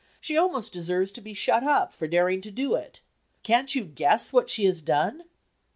"She 0.19 0.35
almost 0.35 0.73
deserves 0.73 1.11
to 1.11 1.21
be 1.21 1.35
shut 1.35 1.63
up, 1.63 1.93
for 1.93 2.07
daring 2.07 2.41
to 2.41 2.49
do 2.49 2.73
it. 2.73 3.01
Can't 3.43 3.75
you 3.75 3.85
guess 3.85 4.33
what 4.33 4.49
she 4.49 4.65
has 4.65 4.81
done?" 4.81 5.25